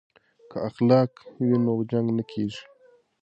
[0.49, 1.11] که اخلاق
[1.45, 2.63] وي نو جنګ نه کیږي.